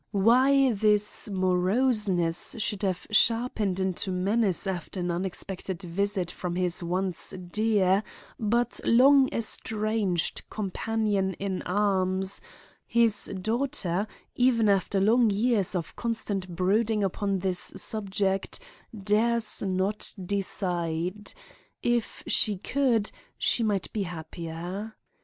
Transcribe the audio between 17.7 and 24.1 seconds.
subject, dares not decide. If she could she might be